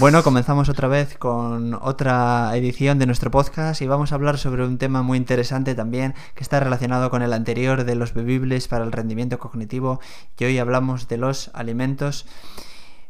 [0.00, 4.64] Bueno, comenzamos otra vez con otra edición de nuestro podcast y vamos a hablar sobre
[4.64, 8.82] un tema muy interesante también que está relacionado con el anterior de los bebibles para
[8.82, 10.00] el rendimiento cognitivo
[10.38, 12.24] y hoy hablamos de los alimentos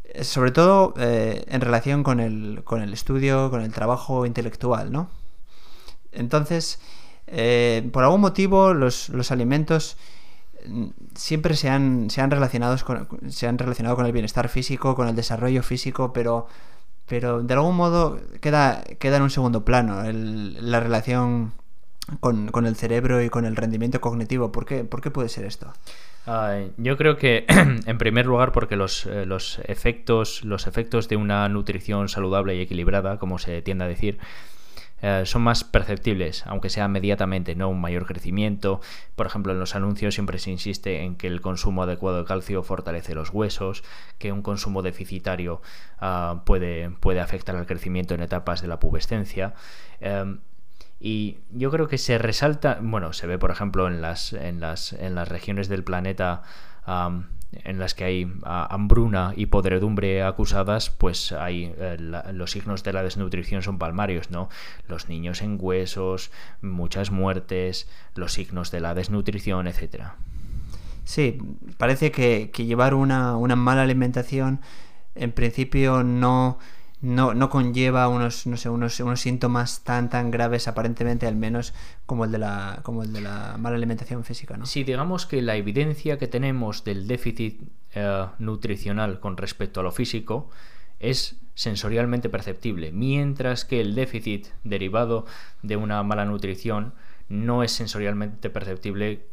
[0.03, 4.91] eh, sobre todo eh, en relación con el, con el estudio, con el trabajo intelectual,
[4.91, 5.11] ¿no?
[6.11, 6.81] Entonces,
[7.29, 9.97] eh, por algún motivo los, los alimentos
[10.67, 14.97] mm, siempre se han, se han, relacionados con, se han relacionado con el bienestar físico,
[14.97, 16.49] con el desarrollo físico, pero
[17.11, 21.53] pero de algún modo queda, queda en un segundo plano la relación
[22.21, 24.53] con, el cerebro y con el rendimiento cognitivo.
[24.53, 25.73] ¿Por qué, ¿Por qué puede ser esto?
[26.77, 27.45] yo creo que,
[27.87, 32.61] en primer lugar, porque los, eh, los, efectos, los efectos de una nutrición saludable y
[32.61, 34.19] equilibrada, como se tiende a decir,
[35.03, 38.81] eh, son más perceptibles, aunque sea inmediatamente, no un mayor crecimiento.
[39.17, 42.63] Por ejemplo, en los anuncios siempre se insiste en que el consumo adecuado de calcio
[42.63, 43.83] fortalece los huesos,
[44.19, 45.63] que un consumo deficitario
[45.99, 49.55] ah, puede, puede, afectar al crecimiento en etapas de la pubescencia.
[50.01, 50.41] Em,
[51.01, 54.93] y yo creo que se resalta, bueno, se ve por ejemplo en las, en las,
[54.93, 56.43] en las regiones del planeta
[57.53, 61.97] en las que hay hambruna y podredumbre acusadas, pues hay eh,
[62.33, 64.49] los signos de la desnutrición son palmarios, ¿no?
[64.87, 66.31] Los niños en huesos,
[66.63, 70.17] muchas muertes, los signos de la desnutrición, etcétera.
[71.05, 71.39] Sí,
[71.77, 74.61] parece que, que llevar una, una mala alimentación
[75.15, 76.59] en principio no
[77.03, 81.73] no, no conlleva unos, no sé, unos, unos síntomas tan tan graves aparentemente al menos
[82.07, 84.67] como el de la, como el de la mala alimentación física, ¿no?
[84.67, 87.63] Sí, digamos que la evidencia que tenemos del déficit
[87.95, 90.51] eh, nutricional con respecto a lo físico
[90.99, 95.27] es sensorialmente perceptible, mientras que el déficit derivado
[95.63, 96.93] de una mala nutrición
[97.31, 99.27] no es sensorialmente perceptible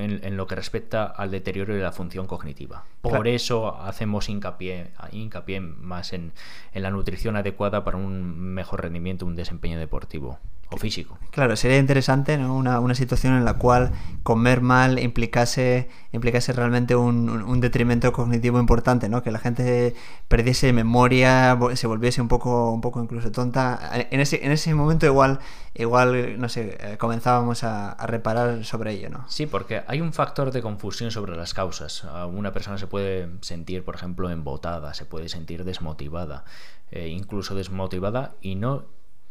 [0.00, 2.84] en, lo que respecta al deterioro de la función cognitiva.
[3.02, 6.32] Por eso hacemos hincapié, hincapié más en,
[6.72, 10.38] en la nutrición adecuada para un mejor rendimiento, un desempeño deportivo
[10.70, 11.18] o físico.
[11.30, 12.54] Claro, sería interesante ¿no?
[12.54, 13.92] una, una, situación en la cual
[14.22, 19.22] comer mal implicase, implicase realmente un, un, detrimento cognitivo importante, ¿no?
[19.22, 19.94] que la gente
[20.28, 23.90] perdiese memoria, se volviese un poco, un poco incluso tonta.
[24.10, 25.40] En ese, en ese momento igual,
[25.74, 29.10] igual no sé, eh, comenzábamos a, a, reparar sobre ello.
[29.10, 29.24] ¿no?
[29.28, 32.04] Sí, porque hay un factor de confusión sobre las causas.
[32.32, 36.44] Una persona se puede sentir, por ejemplo, embotada, se puede sentir desmotivada,
[36.90, 38.84] eh, incluso desmotivada y no,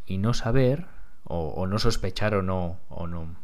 [0.05, 3.35] y no saber o, no sospechar o no, o no,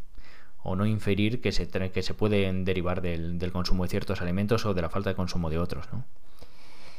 [0.63, 4.73] o no inferir que se, que se pueden derivar del, consumo de ciertos alimentos o
[4.73, 6.03] de la falta de consumo de otros, ¿no?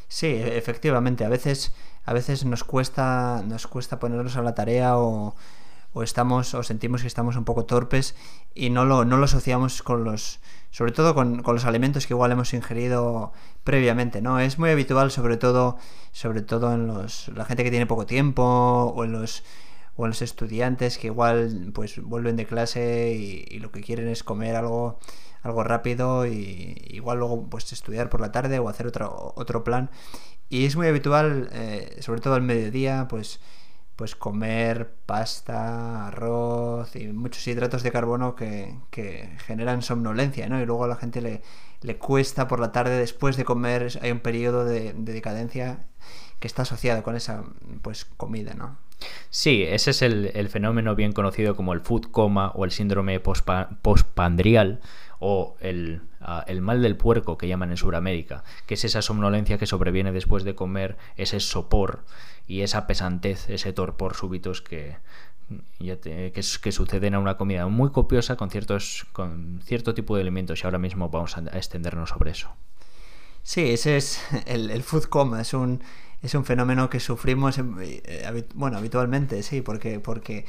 [0.09, 4.97] Sí, e, efectivamente, a veces, a veces nos cuesta, nos cuesta ponernos a la tarea
[4.98, 5.34] o,
[5.97, 8.14] o estamos, o sentimos que estamos un poco torpes
[8.54, 12.12] y no lo, no lo asociamos con los, sobre todo con, con, los alimentos que
[12.12, 13.32] igual hemos ingerido
[13.64, 14.38] previamente, ¿no?
[14.38, 15.78] Es muy habitual, sobre todo,
[16.12, 18.43] sobre todo en los, la gente que tiene poco tiempo
[18.94, 19.43] o en los
[19.96, 24.56] o los estudiantes que igual pues vuelven de clase y, lo que quieren es comer
[24.56, 24.98] algo
[25.42, 29.90] algo rápido y igual luego pues estudiar por la tarde o hacer otro, otro plan
[30.48, 33.40] y es muy habitual eh, sobre todo al mediodía pues
[33.96, 40.60] pues comer pasta, arroz y muchos hidratos de carbono que, que, generan somnolencia, ¿no?
[40.60, 41.40] Y luego a la gente le,
[41.80, 45.86] le cuesta por la tarde después de comer, hay un periodo de decadencia
[46.46, 47.42] que está asociado con esa
[47.82, 48.78] pues comida, ¿no?
[49.30, 54.80] Sí, ese es el, fenómeno bien conocido como el food coma o el síndrome postpandrial
[55.18, 59.58] o el, ah, el, mal del puerco que llaman en Sudamérica, que es esa somnolencia
[59.58, 62.04] que sobreviene después de comer, ese sopor
[62.46, 64.98] y esa pesantez, ese torpor súbitos que,
[65.78, 70.62] que, que, suceden a una comida muy copiosa con, ciertos, con cierto tipo de alimentos
[70.62, 72.50] y ahora mismo vamos a, extendernos sobre eso.
[73.42, 75.80] Sí, ese es el, el food coma, es un
[76.22, 80.44] es un fenómeno que sufrimos, eh, bueno, habitualmente, sí, porque, porque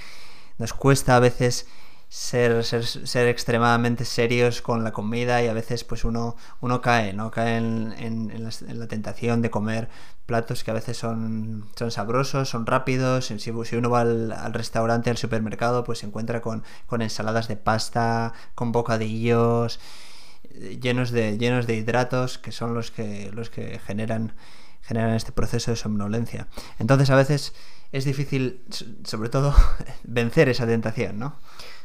[0.58, 1.68] nos cuesta a veces
[2.10, 7.32] ser, ser, extremadamente serios con la comida y a veces pues uno, uno cae, ¿no?
[7.32, 9.90] Cae en, en, la, tentación de comer
[10.26, 13.26] platos que a veces son, son sabrosos, son rápidos.
[13.26, 17.58] Si, si uno va al, restaurante, al supermercado, pues se encuentra con, con ensaladas de
[17.58, 19.80] pasta, con bocadillos
[20.52, 24.34] eh, llenos de, llenos de hidratos que son los que, los que generan
[24.88, 26.48] generan este proceso de somnolencia.
[26.80, 27.54] Entonces a veces
[27.92, 28.62] es difícil,
[29.04, 29.54] sobre todo,
[30.04, 31.36] vencer esa tentación, ¿no?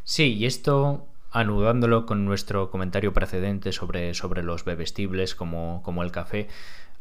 [0.04, 6.12] Sí, y esto anudándolo con nuestro comentario precedente sobre, sobre los bebestibles como, como el
[6.12, 6.48] café,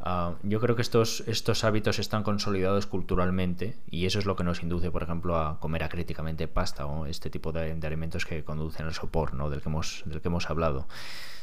[0.00, 4.44] uh, yo creo que estos, estos hábitos están consolidados culturalmente y eso es lo que
[4.44, 8.86] nos induce, por ejemplo, a comer acríticamente pasta o este tipo de, alimentos que conducen
[8.86, 9.50] al sopor, ¿no?
[9.50, 10.88] del, que hemos, del que hemos hablado.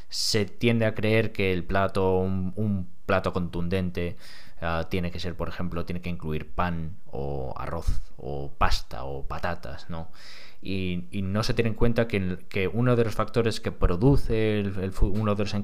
[0.09, 4.17] Se tiende a creer que el plato, un plato contundente,
[4.61, 9.25] ah, tiene que ser, por ejemplo, tiene que incluir pan o arroz o pasta o
[9.25, 10.09] patatas, ¿no?
[10.61, 15.35] Y, no se tiene en cuenta que, uno de los factores que produce el, uno
[15.35, 15.55] de los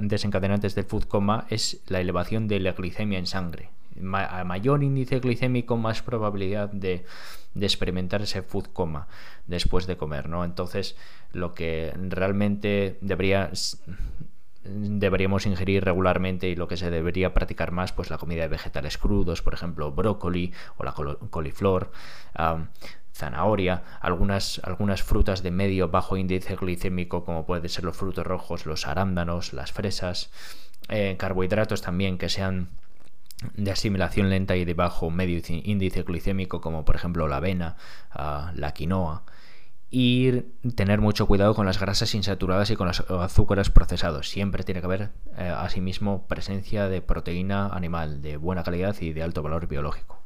[0.00, 3.70] desencadenantes del food coma es la elevación de la glicemia en sangre.
[4.12, 7.06] a mayor índice glicémico, más probabilidad de,
[7.54, 9.06] de experimentar ese food coma
[9.46, 10.44] después de comer, ¿no?
[10.44, 10.96] Entonces,
[11.32, 13.50] lo que realmente debería
[14.64, 18.98] deberíamos ingerir regularmente y lo que se debería practicar más, pues la comida de vegetales
[18.98, 20.94] crudos, por ejemplo, brócoli o la
[21.30, 21.92] coliflor,
[23.12, 28.66] zanahoria, algunas, algunas frutas de medio bajo índice glicémico, como pueden ser los frutos rojos,
[28.66, 30.30] los arándanos, las fresas,
[30.88, 32.68] eh, carbohidratos también que sean
[33.56, 37.76] de asimilación lenta y de bajo medio índice glicémico, como por ejemplo la avena,
[38.10, 39.24] ah, la quinoa
[39.96, 40.42] y
[40.74, 44.28] tener mucho cuidado con las grasas insaturadas y con los azúcares procesados.
[44.28, 49.22] Siempre tiene que haber, eh, asimismo, presencia de proteína animal de buena calidad y de
[49.22, 50.18] alto valor biológico.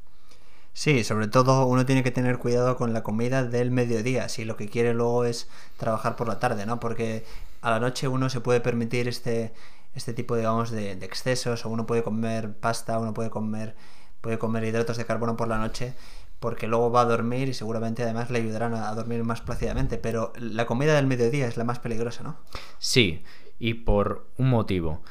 [0.72, 4.56] Sí, sobre todo uno tiene que tener cuidado con la comida del mediodía, si lo
[4.56, 6.80] que quiere luego es trabajar por la tarde, ¿no?
[6.80, 7.26] Porque
[7.60, 9.52] a la noche uno se puede permitir este,
[9.94, 13.76] este tipo, digamos, de, de excesos, o uno puede comer pasta, uno puede comer,
[14.22, 15.92] puede comer hidratos de carbono por la noche,
[16.40, 19.98] porque luego va a dormir y seguramente además le ayudarán a, dormir más plácidamente.
[19.98, 22.36] Pero la comida del mediodía es la más peligrosa, ¿no?
[22.78, 23.22] Sí,
[23.58, 25.02] y por un motivo.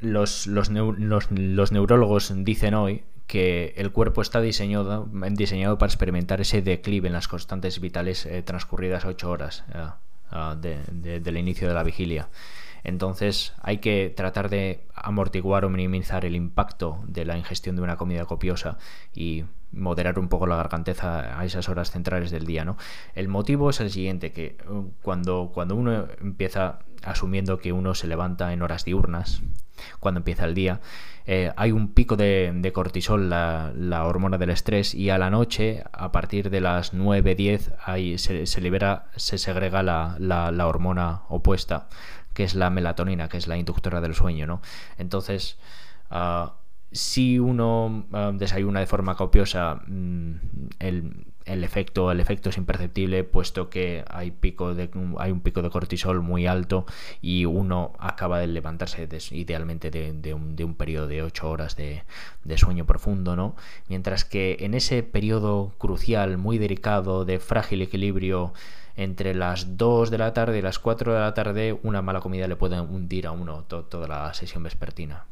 [0.00, 6.60] los, los, los, neurólogos dicen hoy que el cuerpo está diseñado, diseñado para experimentar ese
[6.60, 9.86] declive en las constantes vitales eh, transcurridas ocho horas eh,
[10.30, 12.28] ah, del inicio de la vigilia.
[12.84, 17.96] Entonces hay que tratar de amortiguar o minimizar el impacto de la ingestión de una
[17.96, 18.78] comida copiosa
[19.14, 22.76] y moderar un poco la garganteza a esas horas centrales del día, ¿no?
[23.14, 28.06] El motivo es el siguiente, que uh, cuando, cuando uno empieza asumiendo que uno se
[28.06, 29.42] levanta en horas diurnas,
[29.98, 30.80] cuando empieza el día,
[31.26, 36.12] eh, hay un pico de, cortisol, la, hormona del estrés, y a la noche, a
[36.12, 41.88] partir de las 9, 10, ahí se, libera, se segrega la, la, hormona opuesta,
[42.34, 44.62] que es la melatonina, que es la inductora del sueño, ¿no?
[44.98, 45.58] Entonces,
[46.10, 46.54] ah,
[46.92, 50.34] si uno ah, desayuna de forma copiosa, mm,
[50.78, 55.70] el, efecto, el efecto es imperceptible, puesto que hay, pico de, hay un pico de
[55.70, 56.86] cortisol muy alto
[57.20, 62.04] y uno acaba de levantarse idealmente de, un, periodo de 8 horas de,
[62.56, 63.56] sueño profundo, ¿no?
[63.88, 68.52] Mientras que en ese periodo crucial, muy delicado, de frágil equilibrio,
[68.96, 72.46] entre las 2 de la tarde y las 4 de la tarde, una mala comida
[72.48, 75.26] le puede hundir a uno toda la sesión vespertina.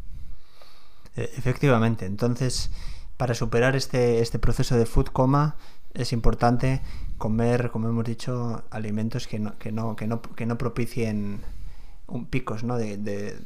[1.17, 2.71] E, efectivamente, entonces
[3.17, 5.57] para superar este, este proceso de food coma
[5.93, 6.81] es importante
[7.19, 11.41] comer, como hemos dicho, alimentos que no, que no, que no, que no propicien
[12.07, 12.79] un picos ¿no?
[12.79, 13.37] de, de,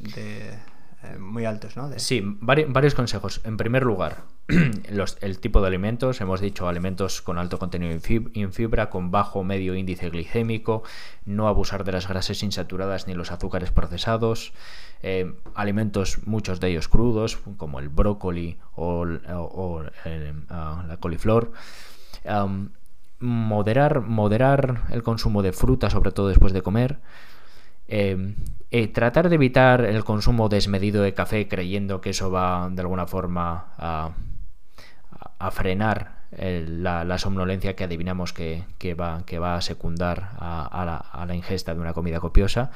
[1.03, 1.77] eh, muy altos.
[1.77, 1.91] ¿no?
[1.97, 3.41] Sí, varios consejos.
[3.45, 4.23] En primer lugar,
[5.21, 9.75] el tipo de alimentos, hemos dicho alimentos con alto contenido en fibra, con bajo medio
[9.75, 10.83] índice glicémico,
[11.25, 14.53] no abusar de las grasas insaturadas ni los azúcares procesados,
[15.03, 19.07] eh, alimentos, muchos de ellos crudos, como el brócoli o,
[20.51, 21.53] ah, la coliflor.
[23.21, 26.99] moderar, moderar el consumo de fruta, sobre todo después de comer.
[27.89, 28.35] Eh,
[28.71, 33.07] eh, tratar de evitar el consumo desmedido de café creyendo que eso va de alguna
[33.07, 34.11] forma a,
[35.39, 38.65] a frenar la, somnolencia que adivinamos que,
[38.99, 42.71] va, que va, a secundar a, la, ingesta de una comida copiosa.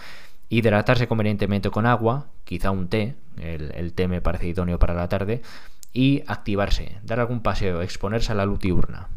[0.48, 5.42] Hidratarse convenientemente con agua, quizá un té, el, té me parece idóneo para la tarde,
[5.92, 9.08] y activarse, dar algún paseo, exponerse a la luz diurna.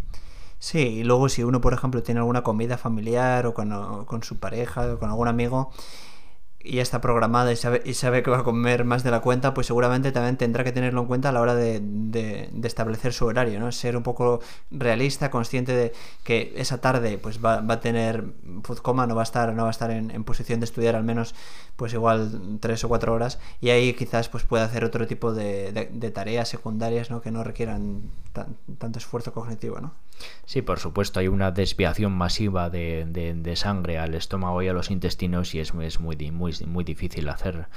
[0.60, 4.40] Sí, y luego si uno, por ejemplo, tiene alguna comida familiar o o con su
[4.40, 5.72] pareja o con algún amigo,
[6.64, 9.54] y está programada y sabe, y sabe que va a comer más de la cuenta,
[9.54, 13.26] pues seguramente también tendrá que tenerlo en cuenta a la hora de, de, establecer su
[13.26, 13.72] horario, ¿no?
[13.72, 18.26] Ser un poco realista, consciente de que esa tarde pues va, va a tener
[18.64, 20.96] food coma, no va a estar, no va a estar en, en, posición de estudiar
[20.96, 21.36] al menos
[21.76, 25.90] pues igual tres o cuatro horas y ahí quizás pues pueda hacer otro tipo de,
[25.92, 27.22] de tareas secundarias ¿no?
[27.22, 28.04] que no requieran
[28.34, 29.94] tanto esfuerzo cognitivo, ¿no?
[30.46, 34.92] Sí, por supuesto, hay una desviación masiva de, de, sangre al estómago y a los
[34.92, 37.68] intestinos y es, es muy, muy, muy difícil hacer,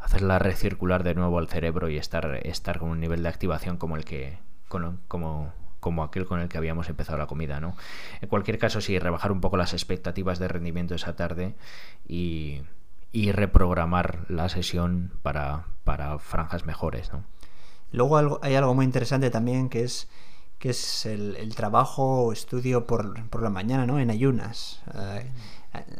[0.00, 3.96] hacerla recircular de nuevo al cerebro y estar, estar con un nivel de activación como
[3.96, 7.76] el que como, como aquel con el que habíamos empezado la comida, ¿no?
[8.20, 11.54] En cualquier caso, sí, rebajar un poco las expectativas de rendimiento esa tarde
[12.08, 12.62] y,
[13.12, 17.24] y reprogramar la sesión para, para franjas mejores, ¿no?
[17.92, 20.08] Luego hay algo muy interesante también que es
[20.64, 23.98] que es el, trabajo o estudio por, por, la mañana, ¿no?
[24.00, 24.80] En ayunas.
[24.94, 25.30] Eh,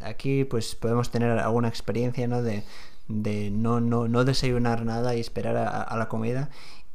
[0.01, 2.43] aquí pues podemos tener alguna experiencia, ¿no?
[2.43, 2.65] De,
[3.07, 6.49] de no, no, no, desayunar nada y esperar a, la comida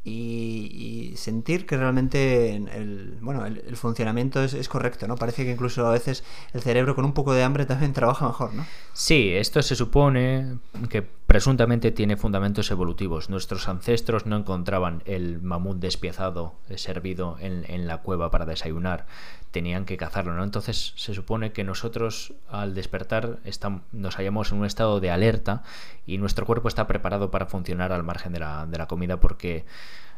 [0.04, 5.16] y, sentir que realmente el, bueno, el, funcionamiento es, es, correcto, ¿no?
[5.16, 6.24] Parece que incluso a veces
[6.54, 8.66] el cerebro con un poco de hambre también trabaja mejor, ¿no?
[8.94, 10.58] Sí, esto se supone
[10.90, 13.30] que presuntamente tiene fundamentos evolutivos.
[13.30, 19.06] Nuestros ancestros no encontraban el mamut despiezado eh, servido en, la cueva para desayunar,
[19.52, 20.44] tenían que cazarlo, ¿no?
[20.44, 25.62] Entonces se supone que nosotros al despertar estamos, nos hallamos en un estado de alerta
[26.08, 29.66] y nuestro cuerpo está preparado para funcionar al margen de la, comida porque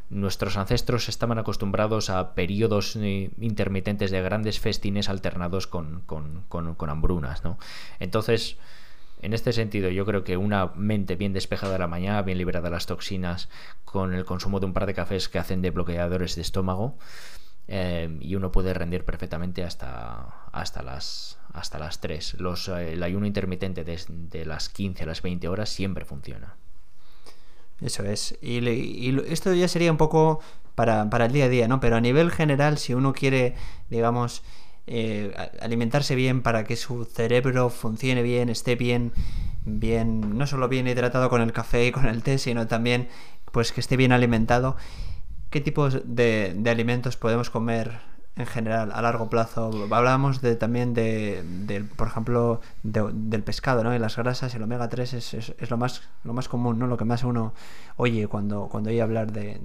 [0.10, 6.90] nuestros ancestros estaban acostumbrados a periodos eh, intermitentes de grandes festines alternados con, con, con,
[6.90, 7.58] hambrunas, ¿no?
[8.00, 8.58] Entonces,
[9.22, 12.66] en este sentido, yo creo que una mente bien despejada de la mañana, bien liberada
[12.66, 13.50] de las toxinas,
[13.86, 16.98] con el consumo de un par de cafés que hacen de bloqueadores de estómago,
[17.68, 22.36] eh, y uno puede rendir perfectamente hasta, hasta, las, hasta las 3.
[22.40, 26.56] Los, eh, el ayuno intermitente desde las 15 a las 20 horas siempre funciona.
[27.82, 28.38] Eso es.
[28.42, 30.40] Y, esto ya sería un poco
[30.76, 31.80] para, el día a día, ¿no?
[31.80, 33.56] Pero a nivel general, si uno quiere,
[33.90, 34.44] digamos,
[34.88, 39.12] eh, alimentarse bien para que su cerebro funcione bien, esté bien,
[39.66, 43.08] bien, no solo bien hidratado con el café y con el té, sino también
[43.52, 44.76] pues que esté bien alimentado.
[45.50, 48.00] ¿Qué tipos de, de alimentos podemos comer
[48.36, 49.72] en general a largo plazo?
[49.92, 53.96] Hablábamos de, también de, por ejemplo, del pescado, ¿no?
[53.96, 56.88] Y las grasas, el omega 3 es, es, lo más lo más común, ¿no?
[56.88, 57.54] Lo que más uno
[57.98, 59.60] oye cuando, cuando oye hablar de,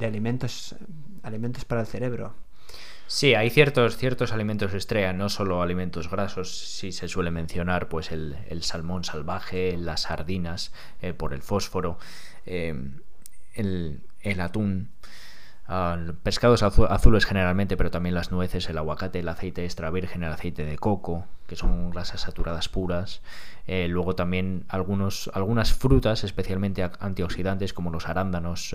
[0.00, 0.74] alimentos
[1.22, 2.34] alimentos para el cerebro.
[3.12, 8.12] Sí, hay ciertos, ciertos alimentos estrella, no solo alimentos grasos, si se suele mencionar pues
[8.12, 11.98] el, salmón salvaje, las sardinas eh, por el fósforo,
[12.46, 12.72] eh,
[13.54, 14.90] el, el atún,
[16.22, 20.64] pescados azules generalmente, pero también las nueces, el aguacate, el aceite extra virgen, el aceite
[20.64, 23.22] de coco, que son grasas saturadas puras.
[23.66, 28.74] Eh, luego también algunos, algunas frutas, especialmente antioxidantes, como los arándanos,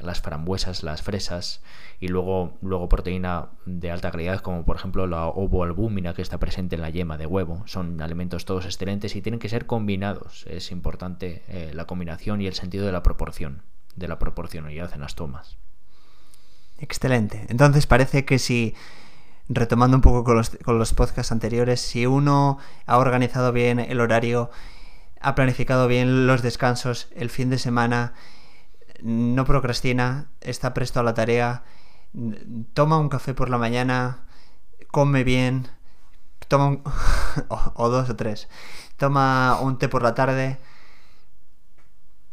[0.00, 1.62] las frambuesas, las fresas.
[2.00, 6.76] Y luego, luego proteína de alta calidad, como por ejemplo la ovoalbúmina que está presente
[6.76, 7.62] en la yema de huevo.
[7.66, 10.44] Son alimentos todos excelentes y tienen que ser combinados.
[10.48, 13.62] Es importante eh, la combinación y el sentido de la proporción
[13.96, 15.56] de la proporcionalidad en las tomas.
[16.78, 17.46] Excelente.
[17.48, 18.74] Entonces parece que si,
[19.48, 24.00] retomando un poco con los, con los podcasts anteriores, si uno ha organizado bien el
[24.00, 24.50] horario,
[25.20, 28.12] ha planificado bien los descansos, el fin de semana,
[29.02, 31.64] no procrastina, está presto a la tarea,
[32.74, 34.24] toma un café por la mañana,
[34.90, 35.68] come bien,
[36.48, 36.82] toma un...
[37.74, 38.48] o dos o tres,
[38.96, 40.58] toma un té por la tarde,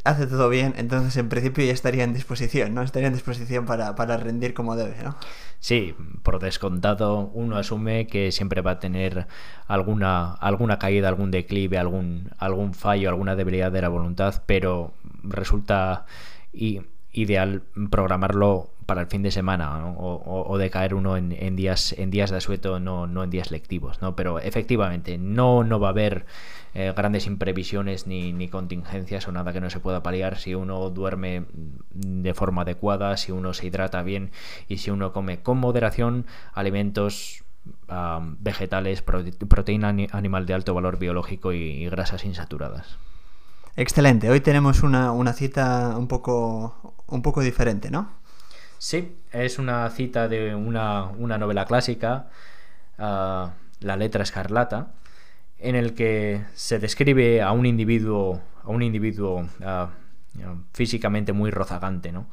[0.04, 2.82] hace todo bien, entonces en principio ya estaría en disposición, ¿no?
[2.82, 5.16] Estaría en disposición para, rendir como debe, ¿no?
[5.60, 9.28] Sí, por descontado, uno asume que siempre va a tener
[9.68, 14.94] alguna, alguna caída, algún declive, algún, algún fallo, alguna debilidad de la voluntad, pero
[15.24, 16.06] resulta
[16.54, 22.12] ideal programarlo para el fin de semana o, o, de caer uno en, días en
[22.12, 25.92] días de asueto no, no en días lectivos no pero efectivamente no no va a
[25.92, 26.26] haber
[26.76, 30.40] eh, grandes imprevisiones ni, ni, contingencias o nada que no se pueda paliar.
[30.40, 31.46] Si uno duerme
[31.92, 34.32] de forma adecuada, si uno se hidrata bien
[34.68, 37.44] y si uno come con moderación alimentos
[38.40, 42.98] vegetales, proteína animal de alto valor biológico y, grasas insaturadas.
[43.76, 48.08] Excelente, hoy tenemos una, una, cita un poco, un poco diferente, ¿no?
[48.78, 52.30] Sí, es una cita de una, una novela clásica,
[53.00, 54.94] ah, La letra escarlata,
[55.58, 59.90] en el que se describe a un individuo, a un individuo ah,
[60.74, 62.28] físicamente muy rozagante, ¿no?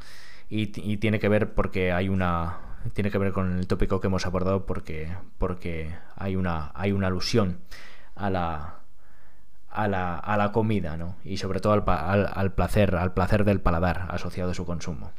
[0.51, 0.67] Y,
[0.99, 2.59] tiene que ver porque hay una
[2.93, 7.07] tiene que ver con el tópico que hemos abordado porque porque hay una hay una
[7.07, 7.61] alusión
[8.17, 8.80] a la
[9.83, 11.17] a la, a la comida, ¿no?
[11.25, 15.13] Y sobre todo al, al placer, al placer del paladar asociado a su consumo.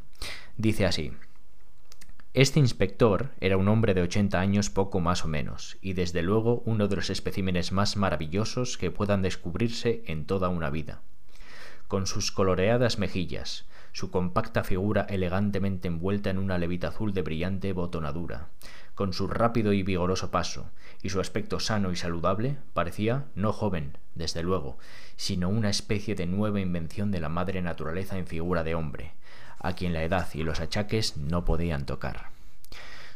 [0.58, 1.14] Dice así:
[2.34, 6.64] este inspector era un hombre de 80 años poco más o menos, y desde luego
[6.66, 11.02] uno de los especímenes más maravillosos que puedan descubrirse en toda una vida.
[11.90, 17.74] Con sus coloreadas mejillas, su compacta figura elegantemente envuelta en una levita azul de brillante
[17.74, 18.48] botonadura,
[18.96, 20.70] con su rápido y vigoroso paso,
[21.02, 24.78] y su aspecto sano y saludable, parecía no joven, desde luego,
[25.16, 29.14] sino una especie de nueva invención de la madre naturaleza en figura de hombre,
[29.60, 32.30] a quien la edad y los achaques no podían tocar.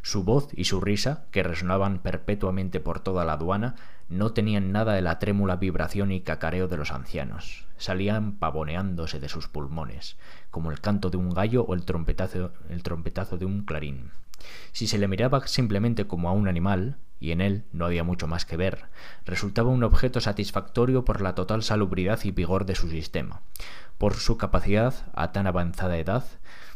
[0.02, 3.76] Su voz y su risa, que resonaban perpetuamente por toda la aduana,
[4.08, 7.66] no tenían nada de la trémula vibración y cacareo de los ancianos.
[7.78, 10.16] Salían pavoneándose de sus pulmones,
[10.56, 14.12] como el canto de un gallo o el trompetazo, el trompetazo de un clarín.
[14.72, 18.26] Si se le miraba simplemente como a un animal, y en él no había mucho
[18.26, 18.86] más que ver,
[19.26, 23.42] resultaba un objeto satisfactorio por la total salubridad y vigor de su sistema,
[23.98, 26.24] por su capacidad, a tan avanzada edad,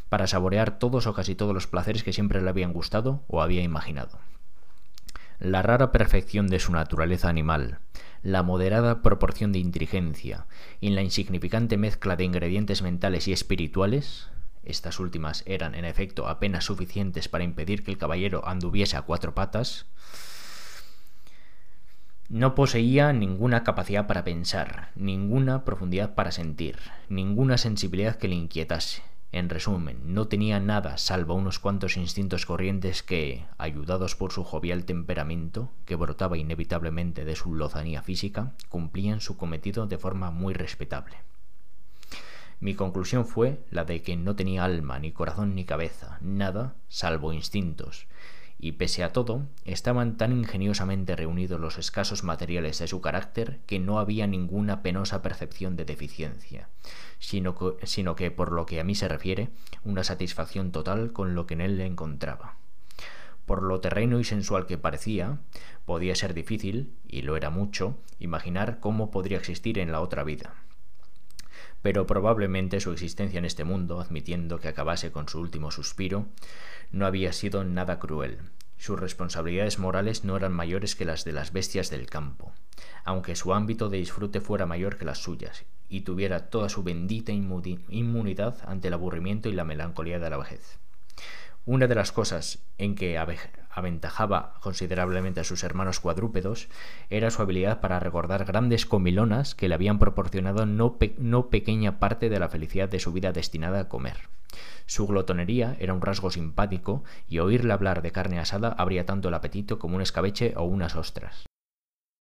[0.10, 3.64] para saborear todos o casi todos los placeres que siempre le habían gustado o había
[3.64, 4.20] imaginado.
[5.40, 7.80] La rara perfección de su naturaleza animal,
[8.22, 10.46] la moderada proporción de inteligencia
[10.82, 14.30] y la insignificante mezcla de ingredientes mentales y espirituales,
[14.64, 19.34] estas últimas eran en efecto apenas suficientes para impedir que el caballero anduviese a cuatro
[19.34, 19.86] patas,
[22.30, 26.78] no poseía ninguna capacidad para pensar, ninguna profundidad para sentir,
[27.10, 29.09] ninguna sensibilidad que le inquietase.
[29.32, 34.86] En resumen, no tenía nada salvo unos cuantos instintos corrientes que, ayudados por su jovial
[34.86, 41.18] temperamento, que brotaba inevitablemente de su lozanía física, cumplían su cometido de forma muy respetable.
[42.60, 47.32] Mi conclusión fue la de que no tenía alma, ni corazón, ni cabeza, nada salvo
[47.32, 48.08] instintos,
[48.60, 53.80] y pese a todo, estaban tan ingeniosamente reunidos los escasos materiales de su carácter que
[53.80, 56.68] no había ninguna penosa percepción de deficiencia,
[57.20, 59.50] sino que, sino que, por lo que a mí se refiere,
[59.86, 62.58] una satisfacción total con lo que en él le encontraba.
[63.46, 65.40] Por lo terreno y sensual que parecía,
[65.86, 70.54] podía ser difícil, y lo era mucho, imaginar cómo podría existir en la otra vida
[71.82, 76.26] pero probablemente su existencia en este mundo, admitiendo que acabase con su último suspiro,
[76.92, 78.40] no había sido nada cruel.
[78.78, 82.54] Sus responsabilidades morales no eran mayores que las de las bestias del campo,
[83.04, 87.32] aunque su ámbito de disfrute fuera mayor que las suyas, y tuviera toda su bendita
[87.32, 90.80] inmunidad ante el aburrimiento y la melancolía de la vejez.
[91.66, 96.70] Una de las cosas en que aventajaba considerablemente a sus hermanos cuadrúpedos
[97.10, 102.30] era su habilidad para recordar grandes comilonas que le habían proporcionado no, no pequeña parte
[102.30, 104.30] de la felicidad de su vida destinada a comer.
[104.86, 109.36] Su glotonería era un rasgo simpático y oírle hablar de carne asada abría tanto el
[109.36, 111.49] apetito como un escabeche o unas ostras.